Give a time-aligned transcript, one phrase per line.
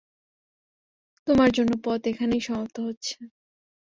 [1.27, 3.15] তোমার জন্য, পথ এখানেই সমাপ্ত হচ্ছে!